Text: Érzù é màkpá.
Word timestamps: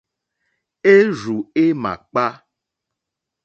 Érzù 0.95 1.37
é 1.63 1.65
màkpá. 1.81 2.25